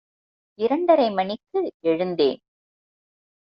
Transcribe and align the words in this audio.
இரண்டரை 0.59 1.11
மணிக்கு 1.11 1.71
எழுந்தேன். 1.81 2.41